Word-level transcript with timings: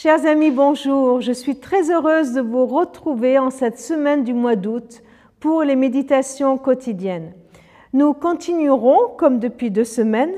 Chers 0.00 0.26
amis, 0.26 0.52
bonjour. 0.52 1.20
Je 1.20 1.32
suis 1.32 1.56
très 1.56 1.90
heureuse 1.90 2.32
de 2.32 2.40
vous 2.40 2.66
retrouver 2.66 3.36
en 3.36 3.50
cette 3.50 3.80
semaine 3.80 4.22
du 4.22 4.32
mois 4.32 4.54
d'août 4.54 5.02
pour 5.40 5.64
les 5.64 5.74
méditations 5.74 6.56
quotidiennes. 6.56 7.32
Nous 7.92 8.14
continuerons, 8.14 9.16
comme 9.16 9.40
depuis 9.40 9.72
deux 9.72 9.82
semaines, 9.82 10.36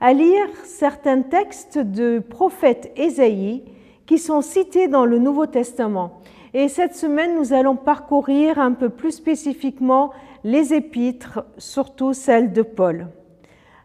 à 0.00 0.12
lire 0.12 0.46
certains 0.62 1.22
textes 1.22 1.76
du 1.76 2.20
prophète 2.20 2.92
Ésaïe 2.94 3.64
qui 4.06 4.16
sont 4.16 4.42
cités 4.42 4.86
dans 4.86 5.06
le 5.06 5.18
Nouveau 5.18 5.46
Testament. 5.46 6.20
Et 6.54 6.68
cette 6.68 6.94
semaine, 6.94 7.34
nous 7.34 7.52
allons 7.52 7.74
parcourir 7.74 8.60
un 8.60 8.70
peu 8.70 8.90
plus 8.90 9.10
spécifiquement 9.10 10.12
les 10.44 10.72
épîtres, 10.72 11.44
surtout 11.58 12.12
celles 12.12 12.52
de 12.52 12.62
Paul. 12.62 13.08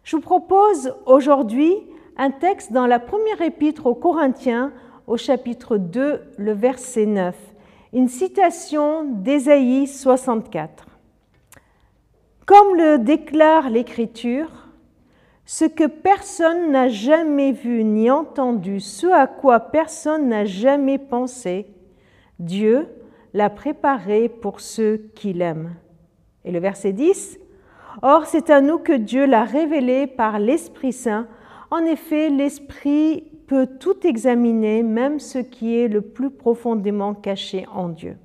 Je 0.03 0.17
vous 0.17 0.21
propose 0.21 0.93
aujourd'hui 1.07 1.73
un 2.15 2.29
texte 2.29 2.71
dans 2.71 2.85
la 2.85 2.99
première 2.99 3.41
épître 3.41 3.87
aux 3.87 3.95
Corinthiens 3.95 4.71
au 5.07 5.17
chapitre 5.17 5.77
2, 5.77 6.21
le 6.37 6.51
verset 6.51 7.05
9, 7.05 7.35
une 7.93 8.07
citation 8.07 9.03
d'Ésaïe 9.03 9.87
64. 9.87 10.85
Comme 12.45 12.75
le 12.75 12.97
déclare 12.97 13.69
l'Écriture, 13.69 14.49
ce 15.45 15.65
que 15.65 15.85
personne 15.85 16.71
n'a 16.71 16.89
jamais 16.89 17.51
vu 17.51 17.83
ni 17.83 18.09
entendu, 18.09 18.79
ce 18.79 19.07
à 19.07 19.27
quoi 19.27 19.59
personne 19.59 20.29
n'a 20.29 20.45
jamais 20.45 20.97
pensé, 20.97 21.67
Dieu 22.39 22.87
l'a 23.33 23.49
préparé 23.49 24.29
pour 24.29 24.59
ceux 24.59 25.09
qui 25.15 25.33
l'aiment. 25.33 25.75
Et 26.43 26.51
le 26.51 26.59
verset 26.59 26.93
10, 26.93 27.39
Or 28.01 28.25
c'est 28.25 28.49
à 28.49 28.61
nous 28.61 28.77
que 28.77 28.93
Dieu 28.93 29.25
l'a 29.25 29.43
révélé 29.43 30.07
par 30.07 30.39
l'Esprit 30.39 30.93
Saint. 30.93 31.27
En 31.71 31.79
effet, 31.85 32.29
l'Esprit 32.29 33.23
peut 33.47 33.67
tout 33.79 34.05
examiner, 34.05 34.83
même 34.83 35.19
ce 35.19 35.39
qui 35.39 35.77
est 35.77 35.87
le 35.87 36.01
plus 36.01 36.29
profondément 36.29 37.13
caché 37.13 37.65
en 37.73 37.89
Dieu. 37.89 38.17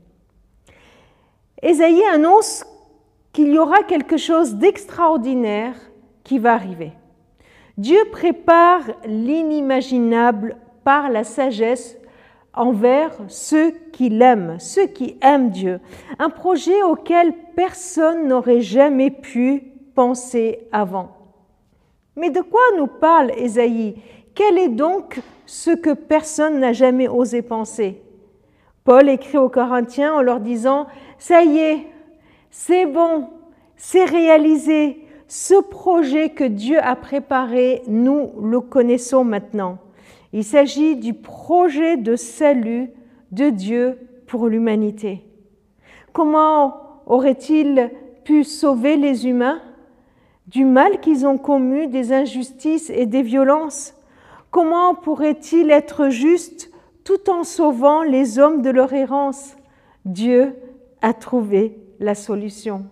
Ésaïe 1.63 2.03
annonce 2.13 2.65
qu'il 3.33 3.53
y 3.53 3.59
aura 3.59 3.83
quelque 3.83 4.17
chose 4.17 4.55
d'extraordinaire 4.55 5.77
qui 6.25 6.39
va 6.39 6.55
arriver. 6.55 6.93
Dieu 7.77 7.99
prépare 8.11 8.83
l'inimaginable 9.07 10.57
par 10.85 11.11
la 11.11 11.25
sagesse 11.25 11.97
envers 12.53 13.13
ceux 13.29 13.71
qui 13.93 14.09
l'aiment, 14.09 14.59
ceux 14.59 14.87
qui 14.87 15.17
aiment 15.23 15.51
Dieu. 15.51 15.81
Un 16.19 16.31
projet 16.31 16.83
auquel 16.83 17.33
personne 17.55 18.27
n'aurait 18.27 18.61
jamais 18.61 19.11
pu 19.11 19.63
penser 19.95 20.61
avant. 20.73 21.20
Mais 22.17 22.31
de 22.31 22.41
quoi 22.41 22.61
nous 22.77 22.87
parle 22.87 23.33
Ésaïe? 23.37 23.97
Quel 24.35 24.59
est 24.59 24.69
donc 24.69 25.21
ce 25.47 25.71
que 25.71 25.93
personne 25.93 26.61
n'a 26.61 26.73
jamais 26.73 27.09
osé 27.09 27.43
penser? 27.43 28.03
Paul 28.85 29.09
écrit 29.09 29.39
aux 29.39 29.49
Corinthiens 29.49 30.15
en 30.15 30.23
leur 30.23 30.41
disant, 30.41 30.87
Ça 31.19 31.43
y 31.43 31.59
est, 31.59 31.87
c'est 32.51 32.87
bon, 32.87 33.29
c'est 33.77 34.05
réalisé, 34.05 35.07
ce 35.29 35.61
projet 35.61 36.31
que 36.31 36.45
Dieu 36.45 36.79
a 36.83 36.97
préparé, 36.97 37.83
nous 37.87 38.33
le 38.43 38.61
connaissons 38.61 39.23
maintenant. 39.23 39.79
Il 40.33 40.43
s'agit 40.43 40.97
du 40.97 41.15
projet 41.15 41.97
de 41.97 42.17
salut 42.17 42.91
de 43.31 43.51
Dieu 43.51 43.99
pour 44.27 44.49
l'humanité. 44.49 45.25
Comment 46.13 47.03
aurait-il 47.07 47.91
pu 48.25 48.43
sauver 48.43 48.97
les 48.97 49.29
humains? 49.29 49.61
Du 50.51 50.65
mal 50.65 50.99
qu'ils 50.99 51.27
ont 51.27 51.39
commis, 51.39 51.87
des 51.87 52.13
injustices 52.13 52.91
et 52.91 53.07
des 53.07 53.23
violences. 53.23 53.95
Comment 54.51 54.97
pourrait-il 54.97 55.71
être 55.71 56.09
juste 56.09 56.73
tout 57.05 57.31
en 57.31 57.45
sauvant 57.45 58.03
les 58.03 58.41
hommes 58.41 58.61
de 58.61 58.71
leur 58.71 58.93
errance? 58.93 59.57
Dieu 60.05 60.57
a 61.03 61.13
trouvé 61.13 61.79
la 62.01 62.17
solution. 62.17 62.85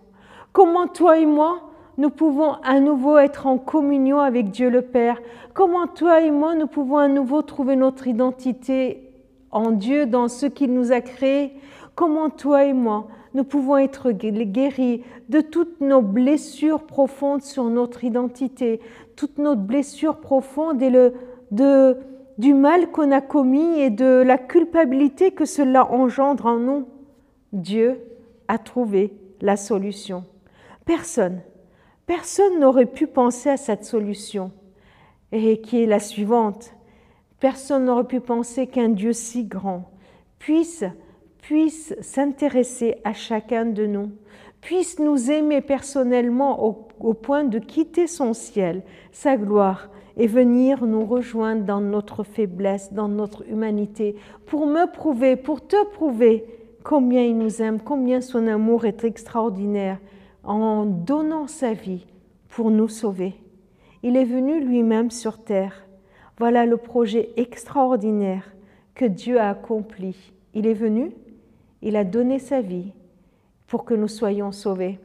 Comment 0.52 0.86
toi 0.86 1.18
et 1.18 1.26
moi, 1.26 1.62
nous 1.96 2.10
pouvons 2.10 2.52
à 2.62 2.78
nouveau 2.78 3.18
être 3.18 3.48
en 3.48 3.58
communion 3.58 4.20
avec 4.20 4.50
Dieu 4.50 4.70
le 4.70 4.82
Père? 4.82 5.20
Comment 5.52 5.88
toi 5.88 6.20
et 6.20 6.30
moi, 6.30 6.54
nous 6.54 6.68
pouvons 6.68 6.98
à 6.98 7.08
nouveau 7.08 7.42
trouver 7.42 7.74
notre 7.74 8.06
identité 8.06 9.07
en 9.50 9.70
Dieu, 9.70 10.06
dans 10.06 10.28
ce 10.28 10.46
qu'il 10.46 10.72
nous 10.72 10.92
a 10.92 11.00
créé 11.00 11.52
Comment 11.94 12.30
toi 12.30 12.64
et 12.64 12.72
moi, 12.72 13.08
nous 13.34 13.42
pouvons 13.42 13.76
être 13.76 14.12
guéris 14.12 15.02
de 15.28 15.40
toutes 15.40 15.80
nos 15.80 16.00
blessures 16.00 16.84
profondes 16.84 17.42
sur 17.42 17.64
notre 17.64 18.04
identité, 18.04 18.80
toutes 19.16 19.38
nos 19.38 19.56
blessures 19.56 20.20
profondes 20.20 20.80
et 20.80 20.90
le, 20.90 21.12
du 22.38 22.54
mal 22.54 22.92
qu'on 22.92 23.10
a 23.10 23.20
commis 23.20 23.80
et 23.80 23.90
de 23.90 24.22
la 24.24 24.38
culpabilité 24.38 25.32
que 25.32 25.44
cela 25.44 25.90
engendre 25.90 26.46
en 26.46 26.58
nous 26.58 26.86
Dieu 27.52 28.00
a 28.46 28.58
trouvé 28.58 29.12
la 29.40 29.56
solution. 29.56 30.24
Personne 30.84 31.40
Personne 32.06 32.58
n'aurait 32.58 32.86
pu 32.86 33.06
penser 33.06 33.50
à 33.50 33.58
cette 33.58 33.84
solution, 33.84 34.50
et 35.30 35.60
qui 35.60 35.82
est 35.82 35.86
la 35.86 36.00
suivante. 36.00 36.72
Personne 37.40 37.84
n'aurait 37.84 38.04
pu 38.04 38.20
penser 38.20 38.66
qu'un 38.66 38.88
Dieu 38.88 39.12
si 39.12 39.44
grand 39.44 39.90
puisse, 40.38 40.84
puisse 41.42 41.94
s'intéresser 42.00 42.96
à 43.04 43.12
chacun 43.12 43.66
de 43.66 43.86
nous, 43.86 44.10
puisse 44.60 44.98
nous 44.98 45.30
aimer 45.30 45.60
personnellement 45.60 46.64
au, 46.66 46.88
au 47.00 47.14
point 47.14 47.44
de 47.44 47.58
quitter 47.58 48.06
son 48.06 48.32
ciel, 48.32 48.82
sa 49.12 49.36
gloire, 49.36 49.90
et 50.16 50.26
venir 50.26 50.84
nous 50.84 51.06
rejoindre 51.06 51.64
dans 51.64 51.80
notre 51.80 52.24
faiblesse, 52.24 52.92
dans 52.92 53.08
notre 53.08 53.48
humanité, 53.48 54.16
pour 54.46 54.66
me 54.66 54.90
prouver, 54.90 55.36
pour 55.36 55.64
te 55.64 55.82
prouver 55.92 56.44
combien 56.82 57.22
il 57.22 57.38
nous 57.38 57.62
aime, 57.62 57.80
combien 57.80 58.20
son 58.20 58.48
amour 58.48 58.84
est 58.84 59.04
extraordinaire, 59.04 59.98
en 60.42 60.86
donnant 60.86 61.46
sa 61.46 61.72
vie 61.72 62.06
pour 62.48 62.70
nous 62.70 62.88
sauver. 62.88 63.34
Il 64.02 64.16
est 64.16 64.24
venu 64.24 64.60
lui-même 64.60 65.10
sur 65.10 65.38
terre. 65.38 65.87
Voilà 66.38 66.66
le 66.66 66.76
projet 66.76 67.30
extraordinaire 67.36 68.52
que 68.94 69.04
Dieu 69.04 69.40
a 69.40 69.50
accompli. 69.50 70.32
Il 70.54 70.66
est 70.66 70.74
venu, 70.74 71.12
il 71.82 71.96
a 71.96 72.04
donné 72.04 72.38
sa 72.38 72.60
vie 72.60 72.92
pour 73.66 73.84
que 73.84 73.94
nous 73.94 74.08
soyons 74.08 74.52
sauvés. 74.52 74.98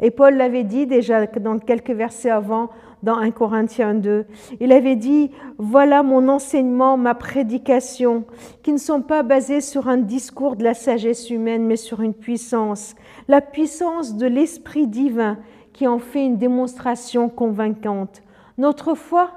Et 0.00 0.10
Paul 0.10 0.36
l'avait 0.36 0.64
dit 0.64 0.86
déjà 0.86 1.26
dans 1.26 1.58
quelques 1.58 1.90
versets 1.90 2.30
avant, 2.30 2.70
dans 3.02 3.16
1 3.16 3.30
Corinthiens 3.30 3.94
2. 3.94 4.26
Il 4.60 4.72
avait 4.72 4.96
dit, 4.96 5.30
voilà 5.58 6.02
mon 6.02 6.28
enseignement, 6.28 6.96
ma 6.96 7.14
prédication, 7.14 8.24
qui 8.62 8.72
ne 8.72 8.78
sont 8.78 9.00
pas 9.00 9.22
basés 9.22 9.60
sur 9.60 9.88
un 9.88 9.96
discours 9.96 10.56
de 10.56 10.64
la 10.64 10.74
sagesse 10.74 11.30
humaine, 11.30 11.64
mais 11.64 11.76
sur 11.76 12.00
une 12.00 12.14
puissance, 12.14 12.94
la 13.28 13.40
puissance 13.40 14.16
de 14.16 14.26
l'Esprit 14.26 14.86
divin 14.86 15.38
qui 15.72 15.86
en 15.86 15.98
fait 15.98 16.24
une 16.24 16.38
démonstration 16.38 17.28
convaincante. 17.28 18.22
Notre 18.56 18.94
foi 18.94 19.30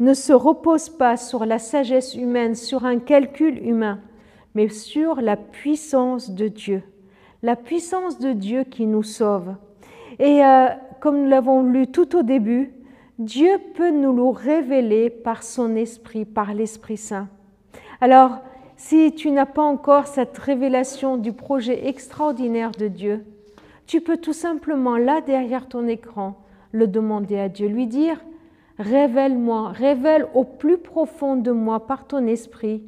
ne 0.00 0.14
se 0.14 0.32
repose 0.32 0.88
pas 0.88 1.16
sur 1.16 1.44
la 1.44 1.58
sagesse 1.58 2.14
humaine, 2.14 2.54
sur 2.54 2.84
un 2.84 2.98
calcul 2.98 3.64
humain, 3.64 4.00
mais 4.54 4.68
sur 4.68 5.20
la 5.20 5.36
puissance 5.36 6.30
de 6.30 6.48
Dieu, 6.48 6.82
la 7.42 7.54
puissance 7.54 8.18
de 8.18 8.32
Dieu 8.32 8.64
qui 8.64 8.86
nous 8.86 9.02
sauve. 9.02 9.54
Et 10.18 10.44
euh, 10.44 10.66
comme 11.00 11.22
nous 11.22 11.28
l'avons 11.28 11.62
lu 11.62 11.86
tout 11.86 12.16
au 12.16 12.22
début, 12.22 12.72
Dieu 13.18 13.58
peut 13.74 13.90
nous 13.90 14.14
le 14.14 14.28
révéler 14.28 15.10
par 15.10 15.42
son 15.42 15.76
esprit, 15.76 16.24
par 16.24 16.54
l'Esprit 16.54 16.96
Saint. 16.96 17.28
Alors, 18.00 18.38
si 18.76 19.14
tu 19.14 19.30
n'as 19.30 19.46
pas 19.46 19.62
encore 19.62 20.06
cette 20.06 20.38
révélation 20.38 21.18
du 21.18 21.32
projet 21.32 21.86
extraordinaire 21.86 22.70
de 22.70 22.88
Dieu, 22.88 23.26
tu 23.86 24.00
peux 24.00 24.16
tout 24.16 24.32
simplement, 24.32 24.96
là 24.96 25.20
derrière 25.20 25.68
ton 25.68 25.86
écran, 25.86 26.38
le 26.72 26.86
demander 26.86 27.38
à 27.38 27.50
Dieu, 27.50 27.68
lui 27.68 27.86
dire, 27.86 28.18
révèle-moi, 28.80 29.68
révèle 29.68 30.26
au 30.34 30.44
plus 30.44 30.78
profond 30.78 31.36
de 31.36 31.50
moi 31.50 31.86
par 31.86 32.06
ton 32.06 32.26
esprit 32.26 32.82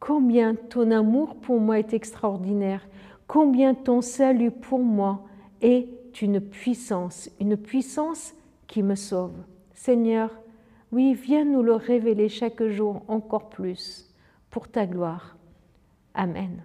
combien 0.00 0.54
ton 0.54 0.90
amour 0.90 1.36
pour 1.36 1.60
moi 1.60 1.78
est 1.78 1.92
extraordinaire, 1.92 2.86
combien 3.26 3.74
ton 3.74 4.00
salut 4.00 4.50
pour 4.50 4.78
moi 4.78 5.24
est 5.60 5.88
une 6.22 6.40
puissance, 6.40 7.30
une 7.40 7.56
puissance 7.56 8.34
qui 8.66 8.82
me 8.82 8.94
sauve. 8.94 9.36
Seigneur, 9.74 10.30
oui, 10.92 11.14
viens 11.14 11.44
nous 11.44 11.62
le 11.62 11.74
révéler 11.74 12.28
chaque 12.28 12.62
jour 12.64 13.02
encore 13.08 13.48
plus 13.50 14.08
pour 14.50 14.68
ta 14.68 14.86
gloire. 14.86 15.36
Amen. 16.14 16.62